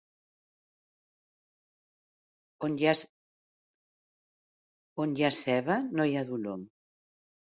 On 2.67 2.79
hi 5.17 5.23
ha 5.27 5.31
ceba 5.41 5.75
no 5.99 6.09
hi 6.09 6.17
ha 6.21 6.25
dolor. 6.31 6.65